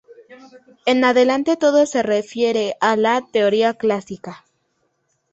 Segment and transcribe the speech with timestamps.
[0.87, 4.45] En adelante, todo se refiere a la teoría clásica.